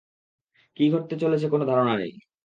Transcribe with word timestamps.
কী 0.77 0.85
ঘটতে 0.93 1.15
চলেছে 1.17 1.45
কোনও 1.49 1.65
ধারণা 1.65 1.93
নেই। 1.97 2.11